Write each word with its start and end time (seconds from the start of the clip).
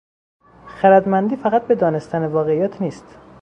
خردمندی 0.67 1.35
فقط 1.35 1.67
به 1.67 1.75
دانستن 1.75 2.25
واقعیات 2.25 2.81
نیست. 2.81 3.17